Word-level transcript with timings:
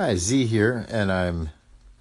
Hi, 0.00 0.14
Z 0.14 0.46
here, 0.46 0.86
and 0.88 1.10
I'm 1.10 1.50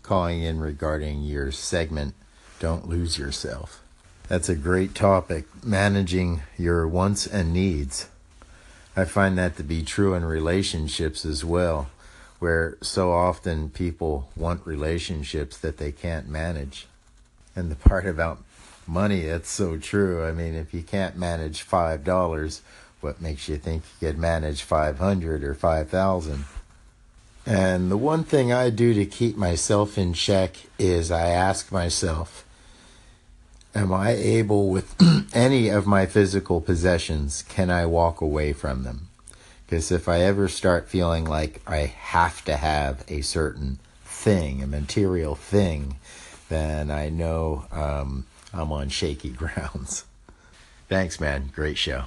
calling 0.04 0.44
in 0.44 0.60
regarding 0.60 1.24
your 1.24 1.52
segment, 1.52 2.14
Don't 2.60 2.88
Lose 2.88 3.18
Yourself. 3.18 3.82
That's 4.28 4.50
a 4.50 4.56
great 4.56 4.94
topic, 4.94 5.46
managing 5.64 6.44
your 6.60 6.88
wants 6.88 7.26
and 7.26 7.52
needs. 7.52 8.08
I 8.96 9.06
find 9.06 9.36
that 9.40 9.58
to 9.58 9.64
be 9.64 9.82
true 9.82 10.14
in 10.14 10.26
relationships 10.26 11.26
as 11.26 11.44
well, 11.44 11.90
where 12.38 12.78
so 12.82 13.12
often 13.12 13.72
people 13.72 14.30
want 14.36 14.68
relationships 14.68 15.58
that 15.58 15.78
they 15.78 15.92
can't 15.92 16.30
manage. 16.30 16.86
And 17.56 17.72
the 17.72 17.76
part 17.76 18.06
about 18.06 18.44
money, 18.86 19.22
that's 19.22 19.50
so 19.50 19.76
true. 19.76 20.24
I 20.24 20.34
mean, 20.34 20.54
if 20.54 20.72
you 20.72 20.84
can't 20.84 21.18
manage 21.18 21.68
$5, 21.68 22.62
what 23.02 23.20
makes 23.20 23.50
you 23.50 23.58
think 23.58 23.82
you 24.00 24.10
could 24.10 24.20
manage 24.20 24.62
500 24.62 25.44
or 25.44 25.56
5,000? 25.56 26.46
And 27.48 27.90
the 27.90 27.96
one 27.96 28.26
thing 28.26 28.52
I 28.52 28.70
do 28.70 28.94
to 28.94 29.06
keep 29.06 29.38
myself 29.38 29.98
in 29.98 30.12
check 30.12 30.58
is 30.78 31.10
I 31.10 31.30
ask 31.30 31.72
myself, 31.72 32.46
am 33.74 33.94
I 33.94 34.10
able 34.12 34.70
with 34.70 34.94
any 35.34 35.70
of 35.70 35.88
my 35.88 36.08
physical 36.08 36.60
possessions, 36.60 37.44
can 37.44 37.70
I 37.70 37.86
walk 37.86 38.20
away 38.20 38.52
from 38.52 38.84
them? 38.84 39.08
Because 39.66 39.94
if 39.94 40.10
I 40.10 40.20
ever 40.20 40.50
start 40.50 40.90
feeling 40.90 41.24
like 41.24 41.62
I 41.66 41.86
have 41.86 42.44
to 42.46 42.58
have 42.58 43.06
a 43.08 43.22
certain 43.22 43.80
thing, 44.04 44.62
a 44.62 44.68
material 44.68 45.36
thing, 45.36 45.96
then 46.50 46.92
I 46.92 47.08
know 47.08 47.66
um, 47.72 48.26
I'm 48.54 48.74
on 48.74 48.90
shaky 48.90 49.30
grounds. 49.32 50.04
Thanks, 50.90 51.22
man. 51.22 51.52
Great 51.56 51.78
show. 51.78 52.04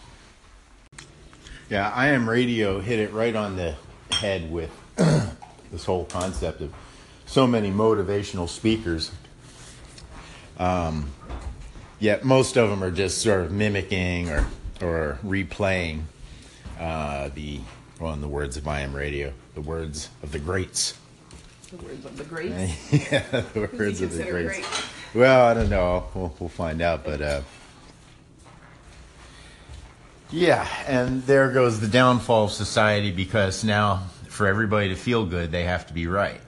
Yeah, 1.71 1.91
I 1.95 2.09
Am 2.09 2.29
Radio 2.29 2.81
hit 2.81 2.99
it 2.99 3.15
right 3.15 3.35
on 3.35 3.57
the 3.57 3.77
head 4.11 4.51
with 4.51 4.71
this 5.71 5.85
whole 5.85 6.05
concept 6.07 6.61
of 6.61 6.73
so 7.27 7.47
many 7.47 7.71
motivational 7.71 8.49
speakers. 8.49 9.11
Um, 10.59 11.11
yet 11.99 12.25
most 12.25 12.57
of 12.57 12.71
them 12.71 12.83
are 12.83 12.91
just 12.91 13.19
sort 13.19 13.43
of 13.43 13.53
mimicking 13.53 14.31
or 14.31 14.47
or 14.83 15.19
replaying 15.25 16.03
uh, 16.79 17.29
the, 17.35 17.61
well, 17.99 18.15
in 18.15 18.21
the 18.21 18.29
words 18.29 18.57
of 18.57 18.67
I 18.67 18.81
Am 18.81 18.95
Radio, 18.95 19.33
the 19.55 19.61
words 19.61 20.09
of 20.23 20.33
the 20.33 20.39
greats. 20.39 20.97
The 21.71 21.77
words 21.77 22.05
of 22.05 22.17
the 22.17 22.25
greats. 22.25 22.93
yeah, 23.13 23.43
the 23.53 23.69
words 23.73 24.01
of 24.01 24.15
the 24.15 24.25
greats. 24.25 24.59
Great? 24.59 24.85
Well, 25.15 25.47
I 25.47 25.55
don't 25.55 25.71
know. 25.71 26.07
We'll, 26.15 26.35
we'll 26.39 26.49
find 26.49 26.81
out, 26.81 27.05
but. 27.05 27.21
Uh, 27.21 27.43
yeah, 30.33 30.67
and 30.87 31.25
there 31.25 31.51
goes 31.51 31.81
the 31.81 31.89
downfall 31.89 32.45
of 32.45 32.53
society 32.53 33.11
because 33.11 33.65
now 33.65 34.05
for 34.31 34.47
everybody 34.47 34.89
to 34.91 34.95
feel 34.95 35.27
good, 35.27 35.51
they 35.51 35.65
have 35.65 35.87
to 35.89 35.93
be 35.93 36.07
right. 36.07 36.41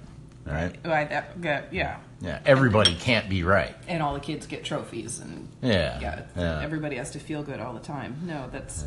Right? 0.46 0.74
Right. 0.84 1.10
That, 1.10 1.72
yeah. 1.72 1.98
Yeah. 2.20 2.38
Everybody 2.46 2.94
can't 2.94 3.28
be 3.28 3.42
right. 3.42 3.74
And 3.88 4.02
all 4.02 4.14
the 4.14 4.20
kids 4.20 4.46
get 4.46 4.64
trophies, 4.64 5.18
and 5.18 5.48
yeah, 5.60 5.98
yeah. 6.00 6.22
yeah. 6.36 6.60
Everybody 6.62 6.96
has 6.96 7.10
to 7.12 7.18
feel 7.18 7.42
good 7.42 7.58
all 7.58 7.74
the 7.74 7.80
time. 7.80 8.16
No, 8.24 8.48
that's 8.50 8.84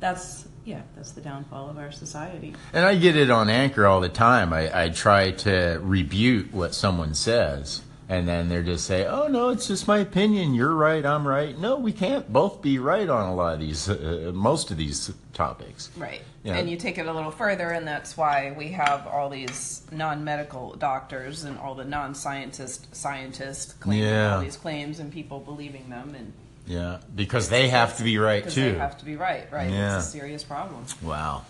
that's 0.00 0.46
yeah, 0.64 0.82
that's 0.94 1.12
the 1.12 1.22
downfall 1.22 1.70
of 1.70 1.78
our 1.78 1.92
society. 1.92 2.54
And 2.74 2.84
I 2.84 2.96
get 2.96 3.16
it 3.16 3.30
on 3.30 3.48
Anchor 3.48 3.86
all 3.86 4.00
the 4.00 4.10
time. 4.10 4.52
I, 4.52 4.84
I 4.84 4.88
try 4.90 5.30
to 5.30 5.78
rebuke 5.82 6.48
what 6.52 6.74
someone 6.74 7.14
says 7.14 7.82
and 8.12 8.28
then 8.28 8.50
they're 8.50 8.62
just 8.62 8.84
say, 8.84 9.06
"Oh 9.06 9.26
no, 9.28 9.48
it's 9.48 9.66
just 9.66 9.88
my 9.88 9.98
opinion. 9.98 10.52
You're 10.52 10.74
right. 10.74 11.04
I'm 11.04 11.26
right." 11.26 11.58
No, 11.58 11.76
we 11.76 11.92
can't 11.92 12.30
both 12.30 12.60
be 12.60 12.78
right 12.78 13.08
on 13.08 13.30
a 13.30 13.34
lot 13.34 13.54
of 13.54 13.60
these, 13.60 13.88
uh, 13.88 14.32
most 14.34 14.70
of 14.70 14.76
these 14.76 15.10
topics. 15.32 15.90
Right. 15.96 16.20
You 16.44 16.52
know? 16.52 16.58
And 16.58 16.68
you 16.68 16.76
take 16.76 16.98
it 16.98 17.06
a 17.06 17.12
little 17.12 17.30
further, 17.30 17.68
and 17.68 17.86
that's 17.86 18.16
why 18.16 18.52
we 18.56 18.68
have 18.72 19.06
all 19.06 19.30
these 19.30 19.82
non-medical 19.92 20.74
doctors 20.74 21.44
and 21.44 21.56
all 21.58 21.76
the 21.76 21.84
non-scientist 21.84 22.94
scientists 22.94 23.74
claiming 23.74 24.08
yeah. 24.08 24.34
all 24.34 24.40
these 24.40 24.56
claims, 24.56 24.98
and 24.98 25.12
people 25.12 25.38
believing 25.38 25.88
them, 25.88 26.14
and 26.16 26.32
yeah, 26.66 26.98
because 27.14 27.48
they 27.48 27.68
have 27.68 27.96
to 27.98 28.04
be 28.04 28.18
right 28.18 28.48
too. 28.48 28.72
They 28.72 28.78
have 28.78 28.98
to 28.98 29.04
be 29.04 29.16
right. 29.16 29.50
Right. 29.52 29.70
Yeah. 29.70 29.98
It's 29.98 30.08
a 30.08 30.10
serious 30.10 30.42
problem. 30.42 30.84
Wow. 31.02 31.44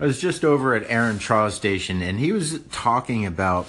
I 0.00 0.06
was 0.06 0.20
just 0.20 0.44
over 0.44 0.74
at 0.74 0.88
Aaron 0.88 1.18
Traw's 1.18 1.54
station, 1.54 2.02
and 2.02 2.20
he 2.20 2.30
was 2.32 2.60
talking 2.70 3.26
about 3.26 3.66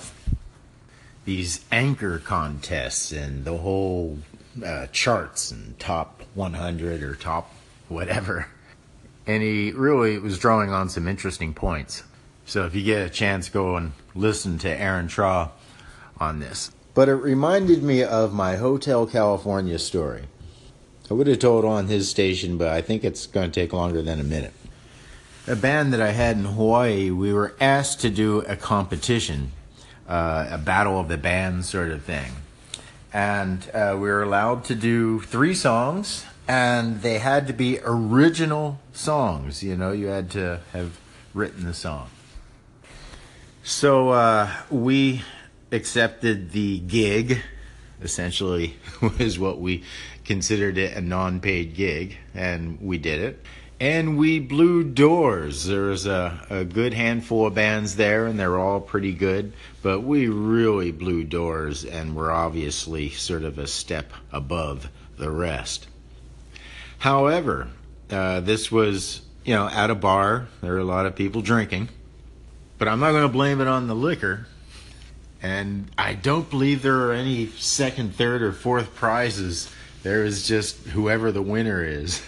these 1.25 1.65
anchor 1.71 2.19
contests 2.19 3.11
and 3.11 3.45
the 3.45 3.57
whole 3.57 4.19
uh, 4.63 4.87
charts 4.87 5.51
and 5.51 5.77
top 5.79 6.21
100 6.35 7.03
or 7.03 7.15
top 7.15 7.53
whatever. 7.87 8.47
And 9.27 9.43
he 9.43 9.71
really 9.71 10.17
was 10.17 10.39
drawing 10.39 10.71
on 10.71 10.89
some 10.89 11.07
interesting 11.07 11.53
points. 11.53 12.03
So 12.45 12.65
if 12.65 12.73
you 12.73 12.83
get 12.83 13.05
a 13.05 13.09
chance, 13.09 13.49
go 13.49 13.75
and 13.75 13.91
listen 14.15 14.57
to 14.59 14.69
Aaron 14.69 15.07
Traw 15.07 15.49
on 16.19 16.39
this. 16.39 16.71
But 16.95 17.09
it 17.09 17.15
reminded 17.15 17.83
me 17.83 18.03
of 18.03 18.33
my 18.33 18.55
Hotel 18.55 19.05
California 19.05 19.77
story. 19.77 20.23
I 21.09 21.13
would 21.13 21.27
have 21.27 21.39
told 21.39 21.65
on 21.65 21.87
his 21.87 22.09
station, 22.09 22.57
but 22.57 22.67
I 22.67 22.81
think 22.81 23.03
it's 23.03 23.25
going 23.25 23.51
to 23.51 23.59
take 23.61 23.73
longer 23.73 24.01
than 24.01 24.19
a 24.19 24.23
minute. 24.23 24.53
A 25.47 25.55
band 25.55 25.93
that 25.93 26.01
I 26.01 26.11
had 26.11 26.37
in 26.37 26.45
Hawaii, 26.45 27.09
we 27.09 27.33
were 27.33 27.55
asked 27.59 28.01
to 28.01 28.09
do 28.09 28.41
a 28.41 28.55
competition 28.55 29.51
uh, 30.09 30.47
a 30.49 30.57
battle 30.57 30.99
of 30.99 31.07
the 31.07 31.17
bands 31.17 31.69
sort 31.69 31.91
of 31.91 32.03
thing. 32.03 32.31
And 33.13 33.69
uh, 33.73 33.93
we 33.93 34.09
were 34.09 34.23
allowed 34.23 34.65
to 34.65 34.75
do 34.75 35.21
three 35.21 35.53
songs, 35.53 36.25
and 36.49 37.03
they 37.03 37.19
had 37.19 37.45
to 37.45 37.53
be 37.53 37.79
original 37.83 38.79
songs. 38.91 39.61
You 39.61 39.77
know, 39.77 39.91
you 39.91 40.07
had 40.07 40.31
to 40.31 40.61
have 40.73 40.99
written 41.35 41.63
the 41.63 41.75
song. 41.75 42.09
So 43.63 44.09
uh, 44.09 44.51
we 44.71 45.21
accepted 45.71 46.51
the 46.51 46.79
gig, 46.79 47.43
essentially, 48.01 48.77
was 49.19 49.37
what 49.37 49.59
we 49.59 49.83
considered 50.25 50.79
it 50.79 50.97
a 50.97 51.01
non 51.01 51.39
paid 51.39 51.75
gig, 51.75 52.17
and 52.33 52.81
we 52.81 52.97
did 52.97 53.21
it 53.21 53.45
and 53.81 54.17
we 54.17 54.39
blew 54.39 54.83
doors. 54.83 55.63
There 55.65 55.83
was 55.83 56.05
a, 56.05 56.45
a 56.49 56.65
good 56.65 56.93
handful 56.93 57.45
of 57.45 57.55
bands 57.55 57.95
there, 57.95 58.25
and 58.25 58.37
they're 58.37 58.59
all 58.59 58.81
pretty 58.81 59.13
good, 59.13 59.53
but 59.81 60.01
we 60.01 60.27
really 60.27 60.91
blew 60.91 61.23
doors 61.23 61.85
and 61.85 62.13
were 62.13 62.29
obviously 62.29 63.09
sort 63.09 63.43
of 63.43 63.57
a 63.57 63.67
step 63.67 64.11
above 64.33 64.89
the 65.17 65.31
rest. 65.31 65.87
However, 66.99 67.69
uh, 68.11 68.41
this 68.41 68.71
was, 68.71 69.21
you 69.45 69.55
know, 69.55 69.67
at 69.67 69.89
a 69.89 69.95
bar. 69.95 70.47
There 70.61 70.73
were 70.73 70.79
a 70.79 70.83
lot 70.83 71.05
of 71.05 71.15
people 71.15 71.41
drinking, 71.41 71.89
but 72.77 72.87
I'm 72.87 72.99
not 72.99 73.11
going 73.11 73.23
to 73.23 73.29
blame 73.29 73.61
it 73.61 73.67
on 73.67 73.87
the 73.87 73.95
liquor. 73.95 74.47
And 75.41 75.89
I 75.97 76.13
don't 76.13 76.49
believe 76.49 76.81
there 76.81 77.07
are 77.07 77.13
any 77.13 77.47
second, 77.47 78.15
third, 78.15 78.41
or 78.41 78.51
fourth 78.51 78.93
prizes. 78.95 79.71
There 80.03 80.25
is 80.25 80.45
just 80.45 80.87
whoever 80.87 81.31
the 81.31 81.41
winner 81.41 81.83
is. 81.83 82.21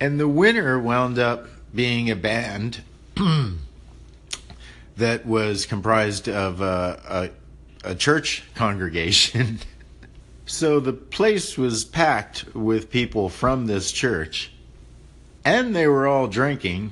And 0.00 0.18
the 0.18 0.28
winner 0.28 0.78
wound 0.78 1.18
up 1.20 1.46
being 1.72 2.10
a 2.10 2.16
band 2.16 2.82
that 4.96 5.26
was 5.26 5.66
comprised 5.66 6.28
of 6.28 6.60
a, 6.60 7.30
a, 7.84 7.90
a 7.90 7.94
church 7.94 8.42
congregation. 8.56 9.60
So 10.48 10.80
the 10.80 10.94
place 10.94 11.58
was 11.58 11.84
packed 11.84 12.54
with 12.54 12.90
people 12.90 13.28
from 13.28 13.66
this 13.66 13.92
church. 13.92 14.50
And 15.44 15.76
they 15.76 15.86
were 15.86 16.06
all 16.06 16.26
drinking. 16.26 16.90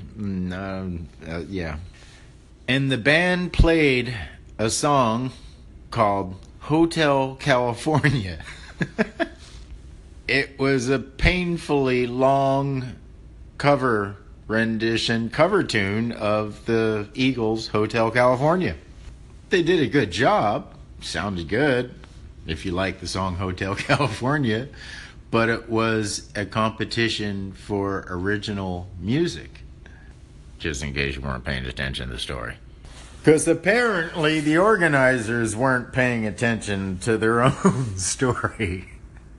Um, 0.52 1.08
uh, 1.26 1.42
yeah. 1.48 1.78
And 2.68 2.92
the 2.92 2.98
band 2.98 3.54
played 3.54 4.14
a 4.58 4.68
song 4.68 5.32
called 5.90 6.36
Hotel 6.60 7.36
California. 7.40 8.44
it 10.28 10.58
was 10.58 10.90
a 10.90 10.98
painfully 10.98 12.06
long 12.06 12.94
cover 13.56 14.16
rendition, 14.46 15.30
cover 15.30 15.62
tune 15.64 16.12
of 16.12 16.66
the 16.66 17.08
Eagles' 17.14 17.68
Hotel 17.68 18.10
California. 18.10 18.76
They 19.48 19.62
did 19.62 19.80
a 19.80 19.86
good 19.86 20.10
job, 20.10 20.74
sounded 21.00 21.48
good 21.48 21.94
if 22.46 22.64
you 22.64 22.72
like 22.72 23.00
the 23.00 23.06
song 23.06 23.36
Hotel 23.36 23.74
California, 23.76 24.68
but 25.30 25.48
it 25.48 25.68
was 25.68 26.30
a 26.34 26.46
competition 26.46 27.52
for 27.52 28.06
original 28.08 28.88
music. 29.00 29.62
Just 30.58 30.82
in 30.82 30.94
case 30.94 31.16
you 31.16 31.20
weren't 31.20 31.44
paying 31.44 31.66
attention 31.66 32.08
to 32.08 32.14
the 32.14 32.18
story. 32.18 32.54
Because 33.22 33.46
apparently 33.48 34.40
the 34.40 34.56
organizers 34.56 35.56
weren't 35.56 35.92
paying 35.92 36.26
attention 36.26 36.98
to 37.00 37.18
their 37.18 37.42
own 37.64 37.96
story. 37.96 38.88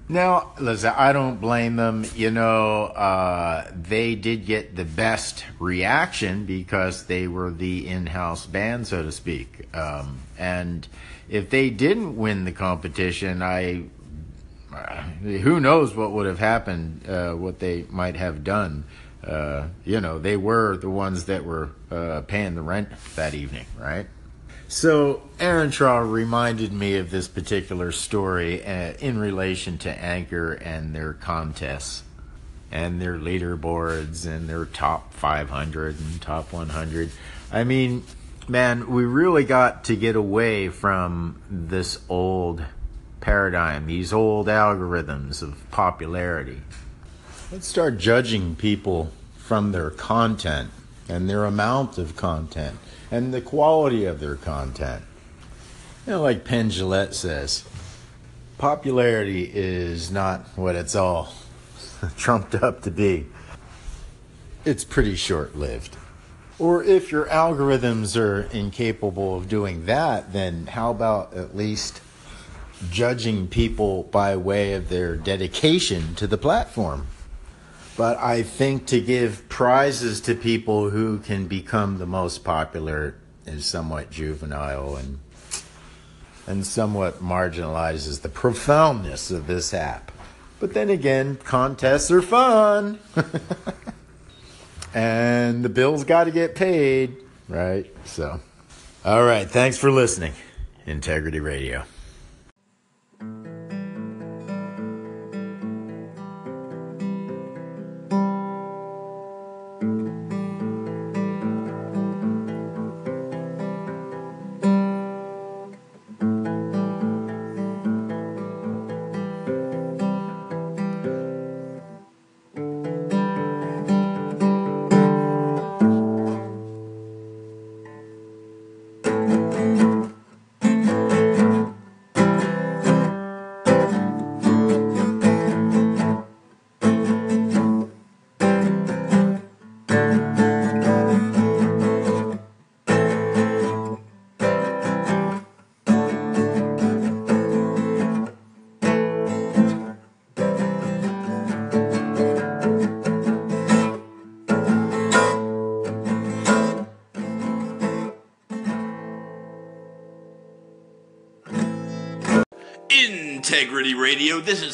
Now, 0.09 0.53
listen, 0.59 0.93
I 0.95 1.11
don't 1.11 1.41
blame 1.41 1.75
them. 1.75 2.05
You 2.15 2.31
know, 2.31 2.83
uh, 2.85 3.69
they 3.75 4.15
did 4.15 4.45
get 4.45 4.75
the 4.75 4.85
best 4.85 5.43
reaction 5.59 6.45
because 6.45 7.07
they 7.07 7.27
were 7.27 7.51
the 7.51 7.87
in 7.87 8.07
house 8.07 8.45
band, 8.45 8.87
so 8.87 9.03
to 9.03 9.11
speak. 9.11 9.67
Um, 9.75 10.19
and 10.37 10.87
if 11.27 11.49
they 11.49 11.69
didn't 11.69 12.15
win 12.15 12.45
the 12.45 12.53
competition, 12.53 13.41
I. 13.41 13.83
Uh, 14.73 15.01
who 15.21 15.59
knows 15.59 15.95
what 15.95 16.11
would 16.11 16.25
have 16.27 16.39
happened, 16.39 17.01
uh, 17.09 17.33
what 17.33 17.59
they 17.59 17.85
might 17.89 18.15
have 18.15 18.43
done. 18.43 18.83
uh, 19.27 19.67
you 19.83 19.99
know, 19.99 20.19
they 20.19 20.37
were 20.37 20.77
the 20.77 20.89
ones 20.89 21.25
that 21.25 21.43
were 21.43 21.69
uh, 21.91 22.21
paying 22.21 22.55
the 22.55 22.61
rent 22.61 22.89
that 23.15 23.33
evening, 23.33 23.65
right? 23.77 24.07
So 24.69 25.21
Aaron 25.39 25.69
Traw 25.69 26.11
reminded 26.11 26.73
me 26.73 26.97
of 26.97 27.09
this 27.09 27.29
particular 27.29 27.93
story 27.93 28.65
uh, 28.65 28.93
in 28.99 29.17
relation 29.17 29.77
to 29.79 29.89
Anchor 29.89 30.53
and 30.53 30.93
their 30.93 31.13
contests 31.13 32.03
and 32.69 33.01
their 33.01 33.17
leaderboards 33.17 34.27
and 34.27 34.49
their 34.49 34.65
top 34.65 35.13
500 35.13 35.97
and 35.99 36.21
top 36.21 36.51
100. 36.51 37.11
I 37.49 37.63
mean, 37.63 38.03
man, 38.49 38.91
we 38.91 39.05
really 39.05 39.45
got 39.45 39.85
to 39.85 39.95
get 39.95 40.17
away 40.17 40.67
from 40.67 41.41
this 41.49 41.99
old 42.09 42.65
paradigm, 43.21 43.87
these 43.87 44.11
old 44.11 44.47
algorithms 44.47 45.41
of 45.41 45.69
popularity. 45.71 46.61
Let's 47.53 47.67
start 47.67 47.97
judging 47.99 48.57
people 48.57 49.11
from 49.37 49.71
their 49.71 49.91
content 49.91 50.71
and 51.09 51.29
their 51.29 51.45
amount 51.45 51.97
of 51.97 52.15
content 52.15 52.77
and 53.11 53.33
the 53.33 53.41
quality 53.41 54.05
of 54.05 54.19
their 54.19 54.35
content. 54.35 55.03
You 56.05 56.13
know, 56.13 56.21
like 56.21 56.45
Penn 56.45 56.69
Jillette 56.69 57.13
says, 57.13 57.63
popularity 58.57 59.49
is 59.53 60.11
not 60.11 60.47
what 60.55 60.75
it's 60.75 60.95
all 60.95 61.33
trumped 62.17 62.55
up 62.55 62.81
to 62.83 62.91
be. 62.91 63.25
It's 64.65 64.83
pretty 64.83 65.15
short 65.15 65.55
lived. 65.55 65.95
Or 66.59 66.83
if 66.83 67.11
your 67.11 67.25
algorithms 67.25 68.19
are 68.19 68.41
incapable 68.51 69.37
of 69.37 69.47
doing 69.47 69.85
that, 69.85 70.33
then 70.33 70.67
how 70.67 70.91
about 70.91 71.33
at 71.33 71.55
least 71.55 72.01
judging 72.89 73.47
people 73.47 74.03
by 74.03 74.35
way 74.35 74.73
of 74.73 74.89
their 74.89 75.15
dedication 75.15 76.15
to 76.15 76.25
the 76.25 76.37
platform? 76.37 77.07
But 77.97 78.17
I 78.19 78.43
think 78.43 78.85
to 78.87 79.01
give 79.01 79.49
prizes 79.49 80.21
to 80.21 80.35
people 80.35 80.91
who 80.91 81.17
can 81.17 81.47
become 81.47 81.97
the 81.97 82.05
most 82.05 82.43
popular 82.43 83.15
is 83.47 83.65
somewhat 83.65 84.11
juvenile 84.11 84.95
and 84.95 85.19
and 86.45 86.65
somewhat 86.65 87.21
marginalizes 87.21 88.21
the 88.21 88.29
profoundness 88.29 89.31
of 89.31 89.47
this 89.47 89.73
app. 89.73 90.11
But 90.59 90.73
then 90.73 90.89
again, 90.89 91.35
contests 91.43 92.09
are 92.09 92.21
fun. 92.21 92.99
and 94.93 95.65
the 95.65 95.69
bills 95.69 96.05
got 96.05 96.23
to 96.23 96.31
get 96.31 96.55
paid, 96.55 97.17
right? 97.49 97.93
So, 98.05 98.39
all 99.03 99.23
right, 99.25 99.47
thanks 99.49 99.77
for 99.77 99.91
listening. 99.91 100.33
Integrity 100.85 101.41
Radio. 101.41 101.83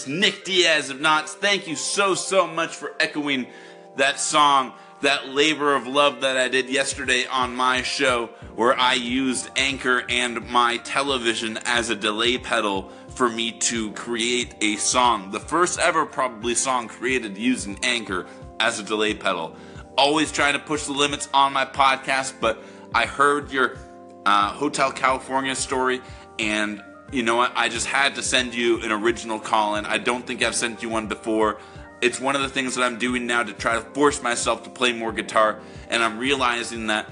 Is 0.03 0.09
Nick 0.09 0.43
Diaz 0.43 0.89
of 0.89 0.99
Knots. 0.99 1.33
Thank 1.33 1.65
you 1.65 1.77
so, 1.77 2.13
so 2.13 2.45
much 2.45 2.75
for 2.75 2.93
echoing 2.99 3.47
that 3.95 4.19
song, 4.19 4.73
that 4.99 5.29
labor 5.29 5.75
of 5.75 5.87
love 5.87 6.19
that 6.21 6.35
I 6.35 6.49
did 6.49 6.69
yesterday 6.69 7.25
on 7.25 7.55
my 7.55 7.83
show, 7.83 8.27
where 8.55 8.77
I 8.77 8.95
used 8.95 9.49
Anchor 9.55 10.03
and 10.09 10.45
my 10.49 10.75
television 10.77 11.57
as 11.65 11.89
a 11.89 11.95
delay 11.95 12.37
pedal 12.37 12.91
for 13.15 13.29
me 13.29 13.53
to 13.59 13.93
create 13.93 14.55
a 14.59 14.75
song. 14.75 15.31
The 15.31 15.39
first 15.39 15.79
ever, 15.79 16.05
probably, 16.05 16.53
song 16.53 16.89
created 16.89 17.37
using 17.37 17.79
Anchor 17.81 18.25
as 18.59 18.79
a 18.79 18.83
delay 18.83 19.13
pedal. 19.13 19.55
Always 19.97 20.33
trying 20.33 20.53
to 20.53 20.59
push 20.59 20.83
the 20.83 20.91
limits 20.91 21.29
on 21.33 21.53
my 21.53 21.63
podcast, 21.63 22.33
but 22.41 22.61
I 22.93 23.05
heard 23.05 23.51
your 23.51 23.77
uh, 24.25 24.49
Hotel 24.49 24.91
California 24.91 25.55
story 25.55 26.01
and 26.39 26.83
you 27.13 27.23
know 27.23 27.35
what? 27.35 27.53
I 27.55 27.69
just 27.69 27.87
had 27.87 28.15
to 28.15 28.23
send 28.23 28.55
you 28.55 28.81
an 28.81 28.91
original 28.91 29.39
call 29.39 29.75
in. 29.75 29.85
I 29.85 29.97
don't 29.97 30.25
think 30.25 30.43
I've 30.43 30.55
sent 30.55 30.81
you 30.81 30.89
one 30.89 31.07
before. 31.07 31.59
It's 32.01 32.19
one 32.19 32.35
of 32.35 32.41
the 32.41 32.49
things 32.49 32.75
that 32.75 32.83
I'm 32.83 32.97
doing 32.97 33.27
now 33.27 33.43
to 33.43 33.53
try 33.53 33.75
to 33.75 33.81
force 33.81 34.21
myself 34.21 34.63
to 34.63 34.69
play 34.69 34.91
more 34.91 35.13
guitar, 35.13 35.59
and 35.89 36.03
I'm 36.03 36.17
realizing 36.17 36.87
that 36.87 37.09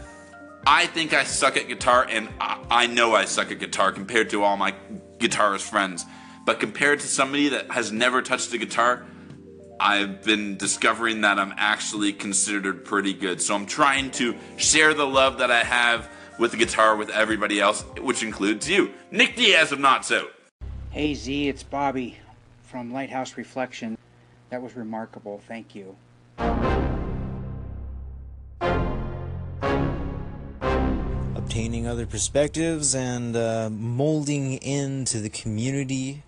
I 0.68 0.86
think 0.88 1.14
I 1.14 1.24
suck 1.24 1.58
at 1.58 1.68
guitar, 1.68 2.06
and 2.10 2.30
I 2.40 2.88
know 2.88 3.16
I 3.16 3.26
suck 3.26 3.52
at 3.52 3.60
guitar 3.60 3.92
compared 3.92 4.30
to 4.32 4.44
all 4.44 4.58
my 4.58 4.76
guitarist 5.18 5.70
friends. 5.70 6.06
But 6.46 6.60
compared 6.60 7.00
to 7.00 7.08
somebody 7.08 7.50
that 7.50 7.72
has 7.72 7.92
never 7.92 8.22
touched 8.22 8.54
a 8.54 8.58
guitar, 8.58 9.06
I've 9.80 10.24
been 10.24 10.58
discovering 10.58 11.22
that 11.22 11.40
I'm 11.40 11.54
actually 11.58 12.14
considered 12.14 12.86
pretty 12.86 13.14
good. 13.14 13.42
So 13.42 13.56
I'm 13.56 13.66
trying 13.66 14.12
to 14.12 14.36
share 14.58 14.94
the 14.94 15.08
love 15.08 15.40
that 15.40 15.50
I 15.52 15.64
have 15.64 16.10
with 16.38 16.52
the 16.52 16.58
guitar 16.58 16.96
with 16.96 17.10
everybody 17.10 17.60
else, 17.60 17.84
which 18.00 18.24
includes 18.24 18.70
you, 18.70 18.92
Nick 19.12 19.36
Diaz 19.36 19.72
of 19.72 19.80
Not 19.80 20.06
So. 20.06 20.30
Hey 20.90 21.14
Z, 21.14 21.48
it's 21.48 21.64
Bobby 21.64 22.18
from 22.64 22.92
Lighthouse 22.92 23.38
Reflection. 23.38 23.98
That 24.50 24.62
was 24.62 24.76
remarkable. 24.76 25.42
Thank 25.48 25.76
you. 25.76 25.96
Obtaining 31.36 31.88
other 31.88 32.06
perspectives 32.06 32.96
and 32.96 33.36
uh, 33.36 33.70
molding 33.70 34.54
into 34.54 35.20
the 35.20 35.30
community. 35.30 36.24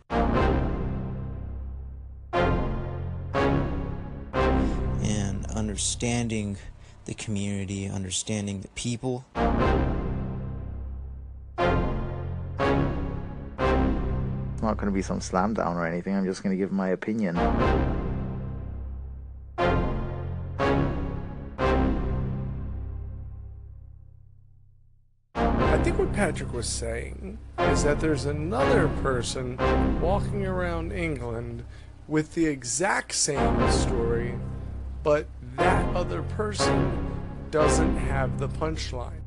And 5.02 5.46
understanding 5.54 6.58
the 7.06 7.14
community, 7.14 7.88
understanding 7.88 8.62
the 8.62 8.70
people. 8.70 9.26
not 14.64 14.78
going 14.78 14.92
to 14.92 14.96
be 14.96 15.02
some 15.02 15.22
slam 15.22 15.54
down 15.54 15.76
or 15.76 15.86
anything. 15.86 16.16
I'm 16.16 16.26
just 16.26 16.42
going 16.42 16.56
to 16.56 16.58
give 16.58 16.72
my 16.72 16.90
opinion. 16.90 17.38
I 25.38 25.78
think 25.84 26.00
what 26.00 26.14
Patrick 26.14 26.54
was 26.54 26.68
saying 26.68 27.38
is 27.60 27.84
that 27.84 28.00
there's 28.00 28.26
another 28.26 28.88
person 29.02 29.58
walking 30.00 30.46
around 30.46 30.94
England 30.94 31.66
with 32.08 32.34
the 32.34 32.46
exact 32.46 33.14
same 33.14 33.70
story, 33.70 34.36
but 35.04 35.28
that 35.58 35.96
other 35.96 36.24
person 36.24 37.12
doesn't 37.52 37.98
have 37.98 38.40
the 38.40 38.50
punchline. 38.50 39.22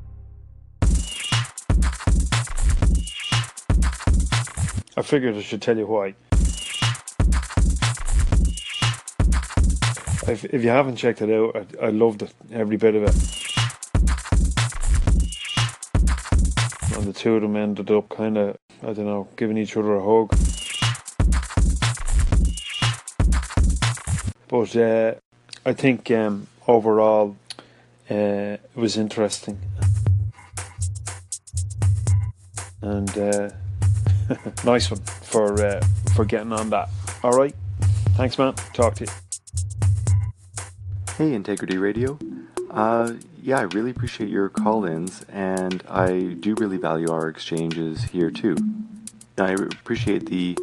I 4.95 5.01
figured 5.03 5.35
I 5.35 5.41
should 5.41 5.61
tell 5.61 5.77
you 5.77 5.85
why. 5.85 6.15
If, 10.27 10.43
if 10.45 10.63
you 10.63 10.69
haven't 10.69 10.97
checked 10.97 11.21
it 11.21 11.29
out, 11.29 11.55
I, 11.81 11.85
I 11.85 11.89
loved 11.89 12.23
it, 12.23 12.33
every 12.51 12.75
bit 12.75 12.95
of 12.95 13.03
it. 13.03 13.15
And 16.97 17.05
the 17.05 17.13
two 17.13 17.35
of 17.35 17.43
them 17.43 17.55
ended 17.55 17.91
up 17.91 18.09
kind 18.09 18.37
of, 18.37 18.57
I 18.81 18.87
don't 18.93 19.05
know, 19.05 19.27
giving 19.37 19.57
each 19.57 19.77
other 19.77 19.95
a 19.95 20.03
hug. 20.03 20.35
But 24.49 24.75
uh, 24.75 25.15
I 25.67 25.73
think 25.73 26.09
um, 26.11 26.47
overall 26.65 27.35
uh, 28.09 28.13
it 28.13 28.61
was 28.73 28.95
interesting. 28.95 29.59
And 32.81 33.17
uh, 33.17 33.49
nice 34.63 34.89
one 34.89 35.01
for 35.01 35.61
uh, 35.61 35.81
for 36.15 36.23
getting 36.23 36.53
on 36.53 36.69
that. 36.69 36.87
All 37.21 37.33
right, 37.33 37.53
thanks, 38.15 38.37
man. 38.37 38.53
Talk 38.71 38.95
to 38.95 39.03
you. 39.03 39.11
Hey, 41.17 41.33
Integrity 41.33 41.77
Radio. 41.77 42.17
Uh, 42.71 43.15
yeah, 43.43 43.59
I 43.59 43.63
really 43.63 43.91
appreciate 43.91 44.29
your 44.29 44.47
call 44.47 44.85
ins, 44.85 45.25
and 45.27 45.83
I 45.89 46.37
do 46.39 46.55
really 46.55 46.77
value 46.77 47.11
our 47.11 47.27
exchanges 47.27 48.03
here 48.05 48.31
too. 48.31 48.55
I 49.37 49.51
appreciate 49.51 50.27
the 50.27 50.57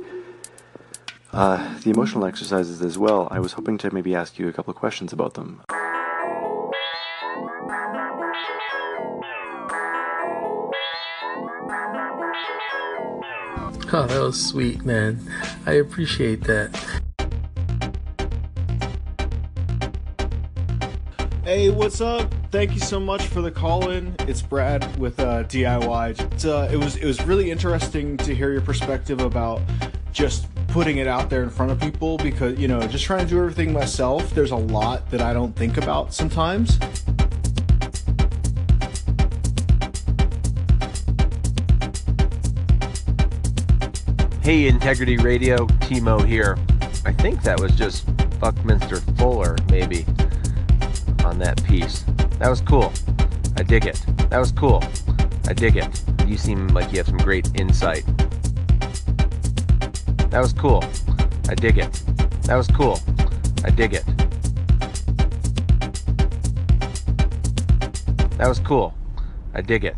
uh, 1.35 1.79
the 1.81 1.91
emotional 1.91 2.25
exercises 2.25 2.81
as 2.81 2.97
well. 2.97 3.26
I 3.31 3.41
was 3.41 3.53
hoping 3.53 3.76
to 3.79 3.93
maybe 3.93 4.14
ask 4.14 4.38
you 4.38 4.49
a 4.49 4.53
couple 4.53 4.71
of 4.71 4.76
questions 4.76 5.12
about 5.12 5.35
them. 5.35 5.62
Oh, 13.97 14.07
that 14.07 14.21
was 14.21 14.45
sweet, 14.45 14.85
man. 14.85 15.21
I 15.67 15.73
appreciate 15.73 16.43
that. 16.45 16.75
Hey, 21.45 21.69
what's 21.69 22.00
up? 22.00 22.33
Thank 22.50 22.75
you 22.75 22.81
so 22.81 22.99
much 22.99 23.26
for 23.26 23.43
the 23.43 23.50
call 23.50 23.91
in. 23.91 24.14
It's 24.21 24.41
Brad 24.41 24.97
with 24.99 25.21
uh, 25.21 25.45
DIY. 25.45 26.45
Uh, 26.45 26.73
it 26.73 26.76
was 26.76 26.97
it 26.97 27.05
was 27.05 27.23
really 27.23 27.50
interesting 27.50 28.17
to 28.19 28.35
hear 28.35 28.50
your 28.50 28.62
perspective 28.62 29.21
about 29.21 29.61
just 30.12 30.47
putting 30.75 30.99
it 30.99 31.07
out 31.07 31.31
there 31.31 31.45
in 31.45 31.50
front 31.50 31.71
of 31.71 31.78
people 31.78 32.16
because 32.19 32.59
you 32.59 32.66
know 32.66 32.85
just 32.88 33.04
trying 33.04 33.21
to 33.21 33.31
do 33.31 33.38
everything 33.38 33.73
myself. 33.73 34.28
There's 34.35 34.50
a 34.50 34.57
lot 34.57 35.09
that 35.12 35.21
I 35.21 35.33
don't 35.33 35.54
think 35.54 35.76
about 35.76 36.12
sometimes. 36.12 36.81
Hey, 44.43 44.66
Integrity 44.66 45.16
Radio, 45.16 45.59
Timo 45.87 46.26
here. 46.26 46.59
I 47.07 47.12
think 47.12 47.45
that 47.45 47.61
was 47.61 47.76
just 47.76 48.04
Buckminster 48.40 48.97
Fuller, 49.16 49.57
maybe, 49.71 50.04
on 51.25 51.38
that 51.38 51.62
piece. 51.62 52.04
That 52.40 52.50
was 52.50 52.61
cool. 52.61 52.93
I 53.57 53.62
dig 53.62 53.87
it. 53.87 54.04
That 54.28 54.38
was 54.38 54.50
cool. 54.50 54.83
I 55.47 55.52
dig 55.52 55.76
it. 55.76 56.02
You 56.26 56.37
seem 56.37 56.66
like 56.69 56.90
you 56.90 56.99
have 56.99 57.07
some 57.07 57.19
great 57.19 57.49
insight. 57.61 58.04
That 60.35 60.41
was 60.41 60.53
cool. 60.53 60.83
I 61.49 61.55
dig 61.55 61.79
it. 61.79 61.93
That 62.43 62.57
was 62.57 62.67
cool. 62.67 62.99
I 63.64 63.71
dig 63.71 63.95
it. 63.95 64.05
That 68.38 68.49
was 68.49 68.59
cool. 68.59 68.93
I 69.55 69.61
dig 69.61 69.85
it. 69.85 69.95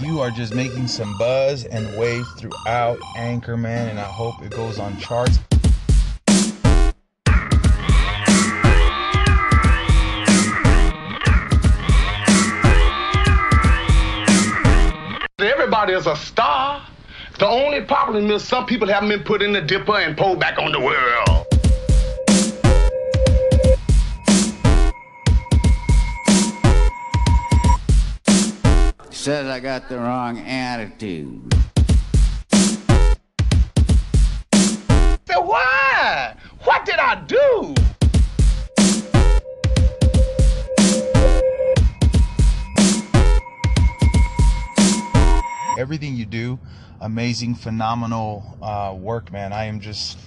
You 0.00 0.18
are 0.18 0.32
just 0.32 0.52
making 0.56 0.88
some 0.88 1.16
buzz 1.18 1.66
and 1.66 1.96
waves 1.96 2.28
throughout 2.32 2.98
Anchorman, 3.16 3.90
and 3.90 4.00
I 4.00 4.02
hope 4.02 4.42
it 4.42 4.50
goes 4.50 4.80
on 4.80 4.98
charts. 4.98 5.38
Is 15.90 16.06
a 16.06 16.16
star. 16.16 16.86
The 17.38 17.46
only 17.46 17.80
problem 17.82 18.30
is 18.30 18.46
some 18.46 18.66
people 18.66 18.86
haven't 18.88 19.08
been 19.08 19.22
put 19.22 19.42
in 19.42 19.52
the 19.52 19.60
dipper 19.60 19.96
and 19.96 20.16
pulled 20.16 20.38
back 20.38 20.58
on 20.58 20.72
the 20.72 20.80
world. 20.80 21.46
Says 29.10 29.46
I 29.48 29.60
got 29.60 29.88
the 29.88 29.98
wrong 29.98 30.38
attitude. 30.38 31.54
Say, 35.26 35.34
why? 35.36 36.36
What 36.64 36.86
did 36.86 36.98
I 36.98 37.22
do? 37.26 37.74
Everything 45.78 46.16
you 46.16 46.26
do, 46.26 46.58
amazing, 47.00 47.54
phenomenal 47.54 48.58
uh, 48.60 48.94
work, 48.94 49.32
man. 49.32 49.52
I 49.52 49.64
am 49.64 49.80
just. 49.80 50.18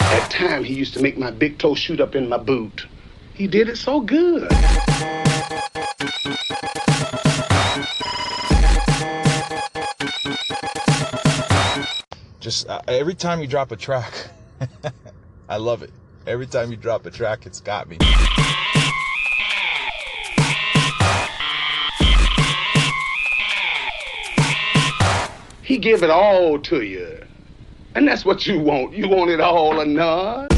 At 0.00 0.30
time, 0.30 0.62
he 0.62 0.74
used 0.74 0.94
to 0.94 1.02
make 1.02 1.18
my 1.18 1.30
big 1.30 1.58
toe 1.58 1.74
shoot 1.74 2.00
up 2.00 2.14
in 2.14 2.28
my 2.28 2.36
boot. 2.36 2.86
He 3.32 3.46
did 3.46 3.68
it 3.68 3.76
so 3.76 4.00
good. 4.00 4.48
Just 12.40 12.68
uh, 12.68 12.82
every 12.86 13.14
time 13.14 13.40
you 13.40 13.46
drop 13.46 13.72
a 13.72 13.76
track, 13.76 14.12
I 15.48 15.56
love 15.56 15.82
it. 15.82 15.90
Every 16.26 16.46
time 16.46 16.70
you 16.70 16.76
drop 16.76 17.06
a 17.06 17.10
track, 17.10 17.46
it's 17.46 17.60
got 17.60 17.88
me. 17.88 17.98
He 25.64 25.78
give 25.78 26.02
it 26.02 26.10
all 26.10 26.58
to 26.58 26.82
you. 26.82 27.24
And 27.94 28.06
that's 28.06 28.22
what 28.22 28.46
you 28.46 28.60
want. 28.60 28.92
You 28.92 29.08
want 29.08 29.30
it 29.30 29.40
all 29.40 29.80
or 29.80 29.86
none. 29.86 30.48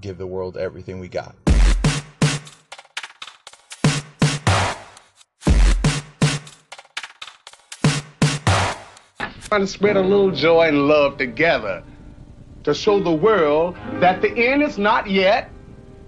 Give 0.00 0.18
the 0.18 0.26
world 0.26 0.56
everything 0.56 0.98
we 0.98 1.06
got. 1.06 1.36
Trying 9.44 9.60
to 9.60 9.66
spread 9.68 9.96
a 9.96 10.02
little 10.02 10.32
joy 10.32 10.66
and 10.66 10.88
love 10.88 11.16
together 11.16 11.84
to 12.64 12.74
show 12.74 12.98
the 12.98 13.12
world 13.12 13.76
that 14.00 14.20
the 14.20 14.30
end 14.32 14.64
is 14.64 14.78
not 14.78 15.08
yet, 15.08 15.52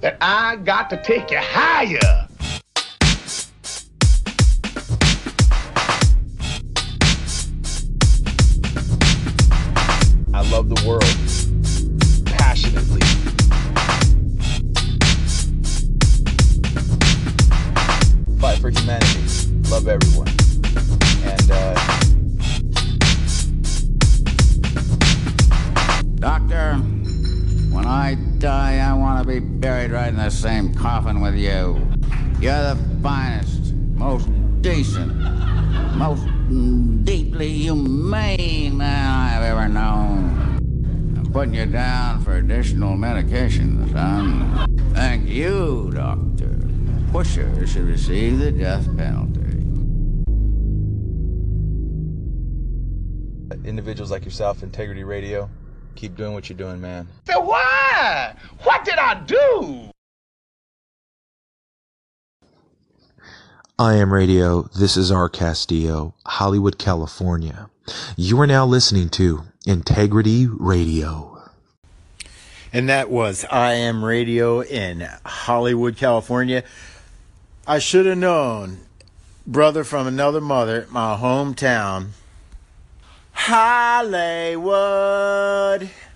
that 0.00 0.16
I 0.20 0.56
got 0.56 0.90
to 0.90 1.02
take 1.02 1.30
you 1.30 1.38
higher. 1.38 2.19
Buried 29.40 29.90
right 29.90 30.08
in 30.08 30.16
the 30.16 30.30
same 30.30 30.74
coffin 30.74 31.20
with 31.20 31.34
you. 31.34 31.86
You're 32.40 32.74
the 32.74 32.78
finest, 33.02 33.74
most 33.94 34.28
decent, 34.62 35.14
most 35.96 36.24
deeply 37.04 37.52
humane 37.52 38.76
man 38.76 39.08
I've 39.08 39.42
ever 39.42 39.68
known. 39.68 40.58
I'm 41.16 41.30
putting 41.32 41.54
you 41.54 41.66
down 41.66 42.22
for 42.22 42.36
additional 42.36 42.96
medication, 42.96 43.90
son. 43.92 44.66
Thank 44.94 45.28
you, 45.28 45.90
Doctor. 45.94 46.58
Pusher 47.12 47.66
should 47.66 47.88
receive 47.88 48.38
the 48.38 48.52
death 48.52 48.86
penalty. 48.96 49.40
individuals 53.64 54.10
like 54.10 54.24
yourself, 54.24 54.62
Integrity 54.62 55.04
Radio, 55.04 55.50
keep 56.00 56.16
doing 56.16 56.32
what 56.32 56.48
you're 56.48 56.56
doing, 56.56 56.80
man. 56.80 57.06
Say, 57.26 57.34
why? 57.34 58.34
What 58.62 58.84
did 58.86 58.94
I 58.94 59.20
do? 59.20 59.90
I 63.78 63.94
am 63.94 64.12
Radio. 64.12 64.62
This 64.78 64.96
is 64.96 65.12
R. 65.12 65.28
Castillo, 65.28 66.14
Hollywood, 66.24 66.78
California. 66.78 67.68
You 68.16 68.40
are 68.40 68.46
now 68.46 68.64
listening 68.64 69.10
to 69.10 69.42
Integrity 69.66 70.46
Radio. 70.46 71.42
And 72.72 72.88
that 72.88 73.10
was 73.10 73.44
I 73.50 73.74
Am 73.74 74.02
Radio 74.02 74.62
in 74.62 75.06
Hollywood, 75.26 75.98
California. 75.98 76.64
I 77.66 77.78
should 77.78 78.06
have 78.06 78.16
known, 78.16 78.78
brother 79.46 79.84
from 79.84 80.06
another 80.06 80.40
mother, 80.40 80.86
my 80.90 81.16
hometown, 81.16 82.10
Hollywood. 83.42 84.68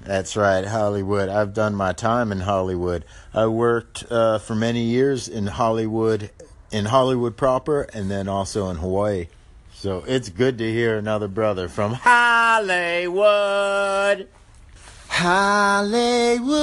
That's 0.03 0.37
right, 0.37 0.67
Hollywood. 0.67 1.31
I've 1.31 1.55
done 1.55 1.75
my 1.75 1.95
time 1.95 2.31
in 2.31 2.41
Hollywood. 2.41 3.07
I 3.33 3.47
worked 3.47 4.05
uh, 4.11 4.39
for 4.39 4.55
many 4.55 4.83
years 4.83 5.27
in 5.27 5.47
Hollywood, 5.47 6.31
in 6.71 6.85
Hollywood 6.85 7.35
proper, 7.39 7.89
and 7.95 8.11
then 8.11 8.29
also 8.29 8.69
in 8.69 8.77
Hawaii. 8.77 9.29
So 9.73 10.05
it's 10.07 10.29
good 10.29 10.59
to 10.59 10.71
hear 10.71 10.99
another 10.99 11.27
brother 11.27 11.67
from 11.67 11.95
Hollywood. 11.95 13.25
Hollywood. 15.09 16.55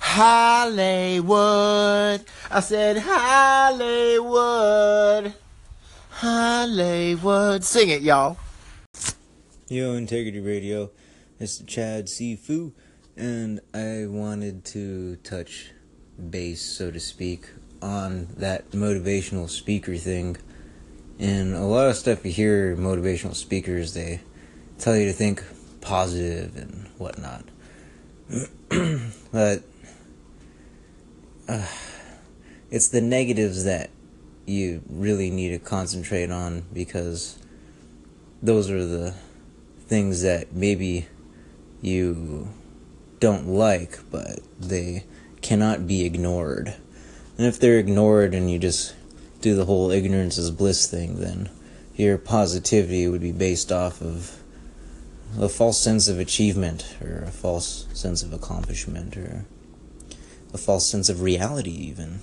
Hollywood. 0.00 1.34
I 2.50 2.60
said 2.60 2.98
Hollywood. 3.00 4.52
Hollywood. 6.10 7.64
Sing 7.64 7.88
it, 7.88 8.02
y'all. 8.02 8.36
Yo, 9.70 9.92
Integrity 9.92 10.40
Radio. 10.40 10.90
It's 11.38 11.58
Chad 11.58 12.06
Sifu, 12.06 12.72
and 13.18 13.60
I 13.74 14.06
wanted 14.06 14.64
to 14.66 15.16
touch 15.16 15.72
base, 16.30 16.62
so 16.62 16.90
to 16.90 16.98
speak, 16.98 17.50
on 17.82 18.28
that 18.38 18.70
motivational 18.70 19.46
speaker 19.50 19.96
thing. 19.96 20.38
And 21.18 21.54
a 21.54 21.64
lot 21.64 21.86
of 21.86 21.96
stuff 21.96 22.24
you 22.24 22.32
hear 22.32 22.76
motivational 22.76 23.34
speakers, 23.34 23.92
they 23.92 24.22
tell 24.78 24.96
you 24.96 25.04
to 25.04 25.12
think 25.12 25.44
positive 25.82 26.56
and 26.56 26.88
whatnot. 26.96 27.44
but 29.30 29.62
uh, 31.46 31.66
it's 32.70 32.88
the 32.88 33.02
negatives 33.02 33.64
that 33.64 33.90
you 34.46 34.80
really 34.88 35.28
need 35.30 35.50
to 35.50 35.58
concentrate 35.58 36.30
on 36.30 36.64
because 36.72 37.38
those 38.42 38.70
are 38.70 38.86
the 38.86 39.14
things 39.88 40.22
that 40.22 40.52
maybe 40.52 41.08
you 41.80 42.48
don't 43.20 43.48
like, 43.48 43.98
but 44.10 44.40
they 44.60 45.04
cannot 45.40 45.86
be 45.86 46.04
ignored. 46.04 46.74
And 47.36 47.46
if 47.46 47.58
they're 47.58 47.78
ignored 47.78 48.34
and 48.34 48.50
you 48.50 48.58
just 48.58 48.94
do 49.40 49.54
the 49.54 49.64
whole 49.64 49.90
ignorance 49.90 50.38
is 50.38 50.50
bliss 50.50 50.86
thing, 50.86 51.20
then 51.20 51.48
your 51.94 52.18
positivity 52.18 53.08
would 53.08 53.20
be 53.20 53.32
based 53.32 53.72
off 53.72 54.00
of 54.00 54.42
a 55.38 55.48
false 55.48 55.80
sense 55.80 56.08
of 56.08 56.18
achievement 56.18 56.96
or 57.00 57.24
a 57.26 57.30
false 57.30 57.86
sense 57.92 58.22
of 58.22 58.32
accomplishment 58.32 59.16
or 59.16 59.44
a 60.52 60.58
false 60.58 60.88
sense 60.88 61.08
of 61.08 61.22
reality, 61.22 61.70
even. 61.70 62.20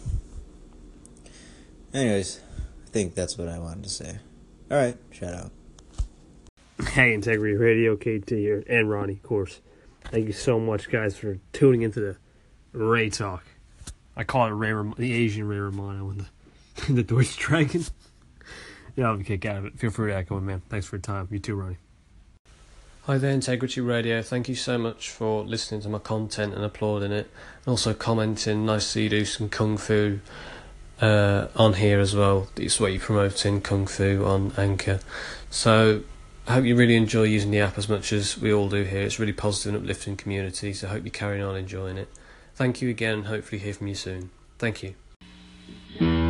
Anyways, 1.94 2.42
I 2.86 2.90
think 2.90 3.16
that's 3.16 3.38
what 3.38 3.48
I 3.48 3.60
wanted 3.60 3.84
to 3.84 3.90
say. 3.90 4.18
Alright, 4.72 4.98
shout 5.12 5.34
out. 5.34 5.52
Hey, 6.84 7.14
Integrity 7.14 7.56
Radio, 7.56 7.96
KT 7.96 8.30
here, 8.32 8.64
and 8.68 8.90
Ronnie, 8.90 9.14
of 9.14 9.24
course. 9.24 9.62
Thank 10.12 10.28
you 10.28 10.34
so 10.34 10.60
much, 10.60 10.90
guys, 10.90 11.18
for 11.18 11.40
tuning 11.54 11.84
into 11.84 12.02
the 12.02 12.18
Ray 12.74 13.10
Talk. 13.10 13.46
I 14.18 14.26
call 14.26 14.48
it 14.48 14.52
Ray, 14.52 14.74
the 14.98 15.14
Asian 15.14 15.48
Ray 15.48 15.58
Romano 15.58 16.10
and 16.10 16.26
the, 16.76 16.94
the 16.94 17.04
Deutsche 17.04 17.38
Dragon. 17.38 17.86
yeah, 18.98 19.10
I'll 19.10 19.18
kick 19.20 19.46
out 19.46 19.58
of 19.58 19.66
it. 19.66 19.80
Feel 19.80 19.90
free 19.90 20.12
to 20.12 20.18
echo 20.18 20.38
it, 20.38 20.42
man. 20.42 20.62
Thanks 20.68 20.86
for 20.86 20.98
your 20.98 21.02
time. 21.02 21.30
You 21.32 21.40
too, 21.40 21.56
Ronnie. 21.56 21.78
Hi 23.04 23.18
there, 23.20 23.32
Integrity 23.32 23.80
Radio. 23.80 24.22
Thank 24.22 24.50
you 24.50 24.56
so 24.56 24.78
much 24.78 25.10
for 25.10 25.46
listening 25.46 25.80
to 25.82 25.90
my 25.90 26.00
content 26.00 26.54
and 26.54 26.66
applauding 26.66 27.14
it, 27.14 27.30
and 27.66 27.72
also 27.72 27.94
commenting. 27.94 28.66
Nice 28.66 28.84
to 28.84 28.90
see 28.90 29.04
you 29.04 29.10
do 29.10 29.24
some 29.24 29.48
kung 29.48 29.78
fu 29.78 30.20
uh, 31.00 31.48
on 31.56 31.76
here 31.76 32.02
as 32.02 32.14
well. 32.14 32.50
It's 32.58 32.82
what 32.82 32.92
you're 32.92 33.00
promoting 33.00 33.62
kung 33.62 33.88
fu 33.88 34.26
on 34.26 34.52
Anchor. 34.58 35.00
So 35.50 36.02
I 36.48 36.54
hope 36.54 36.66
you 36.66 36.76
really 36.76 36.96
enjoy 36.96 37.24
using 37.24 37.50
the 37.50 37.60
app 37.60 37.78
as 37.78 37.90
much 37.90 38.14
as 38.14 38.38
we 38.38 38.54
all 38.54 38.70
do 38.70 38.84
here. 38.84 39.02
It's 39.02 39.20
really 39.20 39.34
positive 39.34 39.74
and 39.74 39.84
uplifting 39.84 40.16
community, 40.16 40.74
so 40.74 40.88
I 40.88 40.92
hope 40.92 41.04
you're 41.04 41.12
carrying 41.12 41.44
on 41.44 41.56
enjoying 41.56 41.98
it. 41.98 42.08
Thank 42.54 42.82
you 42.82 42.90
again, 42.90 43.16
and 43.16 43.28
hopefully 43.28 43.60
hear 43.60 43.74
from 43.74 43.88
you 43.88 43.96
soon. 43.96 44.30
Thank 44.60 44.84
you. 44.84 46.25